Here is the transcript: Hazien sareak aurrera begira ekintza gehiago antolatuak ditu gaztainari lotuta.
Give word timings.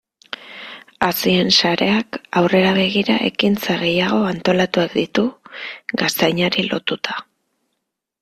Hazien 1.07 1.51
sareak 1.57 2.17
aurrera 2.41 2.71
begira 2.77 3.17
ekintza 3.27 3.75
gehiago 3.83 4.23
antolatuak 4.31 4.95
ditu 5.01 5.25
gaztainari 6.03 6.65
lotuta. 6.73 7.21